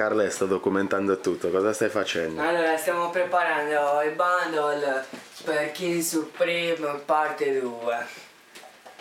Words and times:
Carle 0.00 0.30
sta 0.30 0.46
documentando 0.46 1.18
tutto, 1.18 1.50
cosa 1.50 1.74
stai 1.74 1.90
facendo? 1.90 2.40
Allora, 2.40 2.74
stiamo 2.78 3.10
preparando 3.10 4.00
il 4.00 4.16
bundle 4.16 5.04
per 5.44 5.72
King 5.72 6.00
Supreme 6.00 7.02
parte 7.04 7.60
2. 7.60 8.29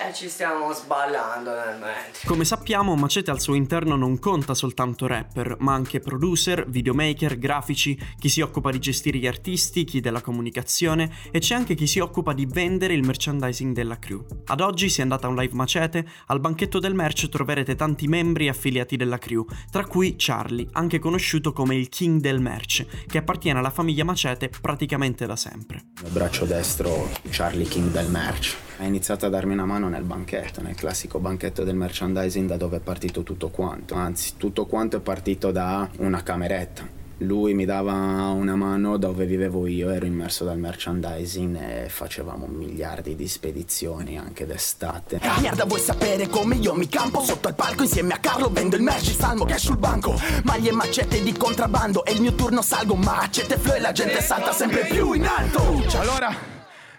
E 0.01 0.13
ci 0.13 0.29
stiamo 0.29 0.71
sballando 0.71 1.51
nel 1.51 1.77
mentre. 1.77 2.25
Come 2.25 2.46
sappiamo, 2.46 2.96
Macete 2.96 3.31
al 3.31 3.41
suo 3.41 3.54
interno 3.54 3.97
non 3.97 4.18
conta 4.18 4.54
soltanto 4.54 5.07
rapper, 5.07 5.57
ma 5.59 5.73
anche 5.73 5.99
producer, 5.99 6.65
videomaker, 6.70 7.38
grafici, 7.38 8.00
chi 8.18 8.29
si 8.29 8.39
occupa 8.39 8.71
di 8.71 8.79
gestire 8.79 9.18
gli 9.18 9.27
artisti, 9.27 9.83
chi 9.83 10.00
della 10.00 10.21
comunicazione 10.21 11.11
e 11.32 11.39
c'è 11.39 11.54
anche 11.54 11.75
chi 11.75 11.86
si 11.86 12.00
occupa 12.00 12.32
di 12.32 12.46
vendere 12.46 12.93
il 12.93 13.05
merchandising 13.05 13.75
della 13.75 14.00
crew. 14.00 14.25
Ad 14.46 14.61
oggi 14.61 14.88
si 14.88 15.01
è 15.01 15.04
andata 15.04 15.27
a 15.27 15.32
un 15.32 15.36
live 15.36 15.54
Macete, 15.54 16.07
al 16.27 16.39
banchetto 16.39 16.79
del 16.79 16.93
merch 16.93 17.27
troverete 17.27 17.75
tanti 17.75 18.07
membri 18.07 18.47
affiliati 18.47 18.95
della 18.95 19.18
crew, 19.18 19.45
tra 19.70 19.86
cui 19.86 20.16
Charlie, 20.18 20.70
anche 20.71 21.00
conosciuto 21.00 21.52
come 21.52 21.75
il 21.75 21.89
King 21.89 22.21
del 22.21 22.39
merch, 22.39 22.86
che 23.05 23.18
appartiene 23.18 23.60
alla 23.60 23.69
famiglia 23.69 24.05
Macete 24.05 24.50
praticamente 24.61 25.25
da 25.25 25.36
sempre. 25.36 25.88
Il 26.05 26.11
braccio 26.11 26.46
destro, 26.46 27.10
Charlie 27.32 27.68
King 27.68 27.91
del 27.91 28.10
merch. 28.10 28.68
Ha 28.79 28.86
iniziato 28.86 29.25
a 29.25 29.29
darmi 29.29 29.51
una 29.51 29.65
mano 29.65 29.89
nel 29.89 30.04
banchetto, 30.04 30.61
nel 30.61 30.74
classico 30.74 31.19
banchetto 31.19 31.65
del 31.65 31.75
merchandising 31.75 32.47
da 32.47 32.56
dove 32.56 32.78
è 32.78 32.80
partito 32.80 33.23
tutto 33.23 33.50
quanto. 33.50 33.94
Anzi, 33.95 34.38
tutto 34.38 34.67
quanto 34.67 34.95
è 34.95 35.00
partito 35.02 35.52
da 35.52 35.89
una 35.97 36.23
cameretta. 36.23 36.88
Lui 37.17 37.53
mi 37.53 37.66
dava 37.66 37.92
una 37.92 38.55
mano 38.55 38.95
dove 38.95 39.25
vivevo 39.25 39.67
io, 39.67 39.89
ero 39.89 40.05
immerso 40.05 40.45
dal 40.45 40.58
merchandising 40.58 41.58
e 41.61 41.89
facevamo 41.89 42.45
miliardi 42.47 43.17
di 43.17 43.28
spedizioni 43.28 44.17
anche 44.17 44.45
d'estate. 44.45 45.19
Merda 45.41 45.66
vuoi 45.66 45.81
sapere 45.81 46.30
come 46.30 46.55
io 46.55 46.73
mi 46.73 46.88
campo 46.88 47.22
Sotto 47.22 47.50
al 47.50 47.55
palco 47.55 47.83
insieme 47.83 48.14
a 48.14 48.17
Carlo 48.19 48.50
vendo 48.50 48.77
il 48.77 48.81
merci 48.81 49.11
Salmo 49.11 49.44
cash 49.44 49.66
sul 49.66 49.77
banco 49.77 50.17
Maglie 50.44 50.69
e 50.69 50.73
macette 50.73 51.22
di 51.22 51.33
contrabbando 51.33 52.05
È 52.05 52.11
il 52.11 52.22
mio 52.22 52.33
turno 52.33 52.61
salgo 52.61 52.95
macette 52.95 53.58
flow 53.58 53.75
e 53.75 53.80
la 53.81 53.91
gente 53.91 54.22
salta 54.22 54.53
sempre 54.53 54.85
più 54.85 55.11
in 55.11 55.25
alto 55.25 55.61
Allora, 55.97 56.33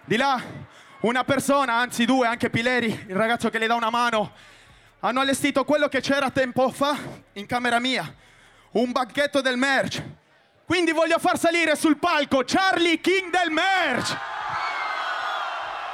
di 0.05 0.17
là, 0.17 0.43
una 1.01 1.25
persona, 1.25 1.75
anzi 1.75 2.05
due, 2.05 2.27
anche 2.27 2.51
Pileri, 2.51 3.07
il 3.09 3.17
ragazzo 3.17 3.49
che 3.49 3.59
le 3.59 3.67
dà 3.67 3.75
una 3.75 3.91
mano, 3.91 4.33
hanno 5.01 5.21
allestito 5.21 5.65
quello 5.65 5.89
che 5.89 6.01
c'era 6.01 6.31
tempo 6.31 6.71
fa 6.71 6.97
in 7.35 7.47
camera 7.47 7.79
mia, 7.79 8.13
un 8.73 8.93
banchetto 8.93 9.41
del 9.41 9.57
merch. 9.57 10.03
Quindi 10.67 10.93
voglio 10.93 11.19
far 11.19 11.39
salire 11.39 11.75
sul 11.75 11.97
palco 11.97 12.43
Charlie 12.45 13.01
King 13.01 13.31
del 13.31 13.51
merch. 13.51 14.17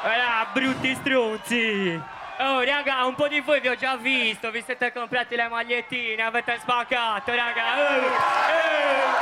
Voilà, 0.03 0.47
brutti 0.53 0.95
struzzi! 0.95 2.01
Oh 2.39 2.63
raga, 2.63 3.07
un 3.07 3.15
po' 3.15 3.29
di 3.29 3.41
voi 3.41 3.61
vi 3.61 3.69
ho 3.69 3.77
già 3.77 3.97
visto, 3.97 4.51
vi 4.51 4.63
siete 4.63 4.93
comprati 4.93 5.37
le 5.37 5.49
magliettine, 5.49 6.23
avete 6.23 6.59
spaccato 6.61 7.35
raga! 7.35 7.77
Eh, 7.77 7.97
eh. 7.97 9.16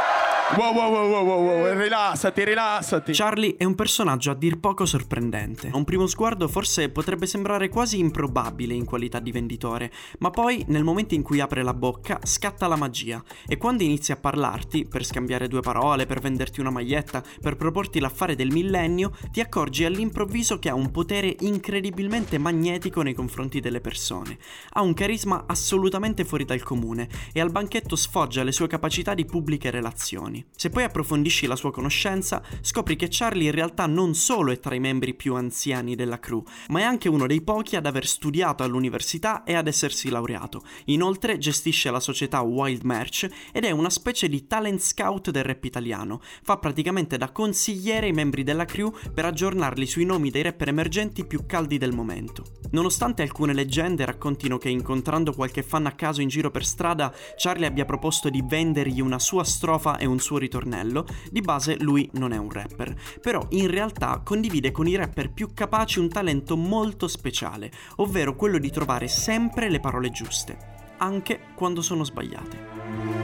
Wow, 0.53 0.75
wow, 0.75 0.93
wow, 0.93 1.25
wow, 1.25 1.43
wow, 1.43 1.79
rilassati, 1.79 2.45
rilassati. 2.45 3.13
Charlie 3.13 3.57
è 3.57 3.65
un 3.65 3.75
personaggio 3.75 4.31
a 4.31 4.35
dir 4.35 4.61
poco 4.61 4.85
sorprendente. 4.85 5.71
A 5.73 5.77
un 5.77 5.85
primo 5.85 6.07
sguardo 6.07 6.49
forse 6.49 6.91
potrebbe 6.91 7.27
sembrare 7.27 7.71
quasi 7.71 7.99
improbabile 7.99 8.75
in 8.75 8.85
qualità 8.85 9.21
di 9.21 9.33
venditore, 9.33 9.91
ma 10.19 10.31
poi 10.31 10.63
nel 10.69 10.85
momento 10.85 11.15
in 11.15 11.23
cui 11.23 11.41
apre 11.41 11.63
la 11.63 11.73
bocca 11.73 12.21
scatta 12.23 12.69
la 12.69 12.77
magia 12.77 13.25
e 13.49 13.57
quando 13.57 13.83
inizia 13.83 14.15
a 14.15 14.19
parlarti, 14.19 14.87
per 14.87 15.05
scambiare 15.05 15.49
due 15.49 15.61
parole, 15.61 16.07
per 16.07 16.21
venderti 16.21 16.61
una 16.61 16.71
maglietta, 16.71 17.25
per 17.41 17.57
proporti 17.57 17.99
l'affare 17.99 18.37
del 18.37 18.53
millennio, 18.53 19.17
ti 19.33 19.41
accorgi 19.41 19.85
all'improvviso 19.85 20.59
che 20.59 20.69
ha 20.69 20.75
un 20.75 20.91
potere 20.91 21.35
incredibilmente 21.41 22.37
magnetico 22.39 23.03
nei 23.03 23.15
confronti 23.15 23.61
delle 23.61 23.81
persone. 23.81 24.39
Ha 24.75 24.83
un 24.83 24.93
carisma 24.93 25.45
assolutamente 25.47 26.25
fuori 26.25 26.45
dal 26.45 26.63
comune 26.63 27.09
e 27.33 27.41
al 27.41 27.51
banchetto 27.51 27.97
sfoggia 27.97 28.45
le 28.45 28.53
sue 28.53 28.69
capacità 28.69 29.15
di 29.15 29.25
pubbliche 29.25 29.71
relazioni. 29.71 30.34
Se 30.57 30.71
poi 30.71 30.85
approfondisci 30.85 31.47
la 31.47 31.57
sua 31.57 31.71
conoscenza, 31.71 32.43
scopri 32.61 32.97
che 32.97 33.09
Charlie 33.11 33.47
in 33.47 33.53
realtà 33.53 33.87
non 33.87 34.15
solo 34.15 34.51
è 34.51 34.59
tra 34.59 34.75
i 34.75 34.81
membri 34.81 35.15
più 35.15 35.35
anziani 35.35 35.95
della 35.95 36.19
crew, 36.19 36.43
ma 36.69 36.81
è 36.81 36.83
anche 36.83 37.09
uno 37.09 37.27
dei 37.27 37.43
pochi 37.43 37.77
ad 37.77 37.87
aver 37.87 38.07
studiato 38.07 38.63
all'università 38.63 39.45
e 39.45 39.55
ad 39.55 39.67
essersi 39.67 40.09
laureato. 40.09 40.63
Inoltre 40.87 41.39
gestisce 41.39 41.91
la 41.91 42.01
società 42.01 42.41
Wild 42.41 42.83
Merch 42.85 43.29
ed 43.53 43.65
è 43.65 43.71
una 43.71 43.91
specie 43.91 44.29
di 44.29 44.47
talent 44.47 44.81
scout 44.81 45.31
del 45.31 45.45
rap 45.45 45.65
italiano. 45.65 46.21
Fa 46.43 46.57
praticamente 46.57 47.19
da 47.19 47.31
consigliere 47.31 48.07
ai 48.07 48.13
membri 48.13 48.43
della 48.43 48.65
crew 48.65 48.93
per 49.13 49.27
aggiornarli 49.27 49.87
sui 49.87 50.05
nomi 50.05 50.31
dei 50.31 50.43
rapper 50.43 50.69
emergenti 50.69 51.27
più 51.27 51.45
caldi 51.47 51.79
del 51.79 51.93
momento. 51.93 52.64
Nonostante 52.75 53.23
alcune 53.23 53.53
leggende 53.53 54.05
raccontino 54.05 54.59
che 54.59 54.69
incontrando 54.69 55.33
qualche 55.33 55.63
fan 55.63 55.87
a 55.87 55.93
caso 55.93 56.21
in 56.21 56.27
giro 56.27 56.51
per 56.51 56.67
strada, 56.67 57.15
Charlie 57.37 57.69
abbia 57.69 57.85
proposto 57.85 58.29
di 58.29 58.43
vendergli 58.45 59.01
una 59.01 59.21
sua 59.21 59.45
strofa 59.45 59.97
e 59.97 60.07
un 60.07 60.19
suo 60.19 60.39
ritornello, 60.39 61.07
di 61.31 61.41
base 61.41 61.77
lui 61.79 62.11
non 62.15 62.33
è 62.33 62.37
un 62.37 62.51
rapper, 62.51 62.93
però 63.23 63.47
in 63.51 63.71
realtà 63.71 64.21
condivide 64.25 64.73
con 64.73 64.89
i 64.89 64.97
rapper 64.97 65.31
più 65.31 65.55
capaci 65.55 66.01
un 66.01 66.09
talento 66.09 66.57
molto 66.57 67.07
speciale, 67.07 67.71
ovvero 67.99 68.35
quello 68.35 68.59
di 68.59 68.73
trovare 68.73 69.07
sempre 69.07 69.71
le 69.71 69.79
parole 69.79 70.11
giuste, 70.11 70.59
anche 70.97 71.39
quando 71.55 71.81
sono 71.81 72.03
sbagliate. 72.03 73.24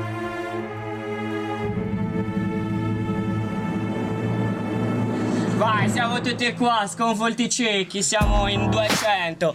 Vai, 5.61 5.91
siamo 5.91 6.23
tutti 6.23 6.55
qua, 6.55 6.87
sconvolti 6.89 7.51
ciechi, 7.51 8.03
siamo 8.03 8.49
in 8.49 8.71
200. 8.71 9.55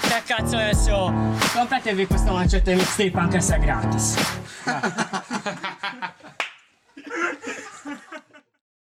Che 0.00 0.22
cazzo 0.24 0.56
ne 0.56 0.74
so? 0.74 1.12
Compratevi 1.52 2.06
questa 2.06 2.32
mancetta 2.32 2.72
mixtape 2.72 3.18
anche 3.18 3.40
se 3.42 3.56
è 3.56 3.58
gratis. 3.58 4.16